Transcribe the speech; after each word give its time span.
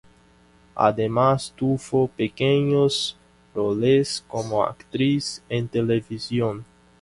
Además, 0.77 1.53
tuvo 1.55 2.07
pequeños 2.07 3.15
roles 3.53 4.25
como 4.27 4.63
actriz 4.63 5.43
en 5.47 5.67
televisión. 5.67 6.65